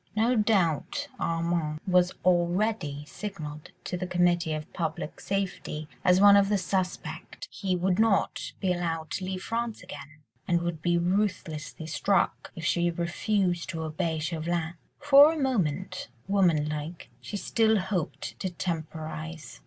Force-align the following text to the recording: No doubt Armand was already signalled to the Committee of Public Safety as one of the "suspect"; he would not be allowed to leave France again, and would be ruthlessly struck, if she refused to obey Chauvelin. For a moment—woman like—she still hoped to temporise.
No 0.15 0.35
doubt 0.35 1.09
Armand 1.19 1.79
was 1.85 2.11
already 2.25 3.05
signalled 3.05 3.69
to 3.83 3.97
the 3.97 4.07
Committee 4.07 4.53
of 4.55 4.73
Public 4.73 5.19
Safety 5.19 5.87
as 6.03 6.19
one 6.19 6.35
of 6.35 6.49
the 6.49 6.57
"suspect"; 6.57 7.47
he 7.51 7.75
would 7.75 7.99
not 7.99 8.53
be 8.59 8.73
allowed 8.73 9.11
to 9.11 9.25
leave 9.25 9.43
France 9.43 9.83
again, 9.83 10.23
and 10.47 10.63
would 10.63 10.81
be 10.81 10.97
ruthlessly 10.97 11.85
struck, 11.85 12.51
if 12.55 12.65
she 12.65 12.89
refused 12.89 13.69
to 13.69 13.83
obey 13.83 14.17
Chauvelin. 14.17 14.73
For 14.97 15.31
a 15.33 15.37
moment—woman 15.39 16.67
like—she 16.67 17.37
still 17.37 17.77
hoped 17.77 18.39
to 18.39 18.49
temporise. 18.49 19.59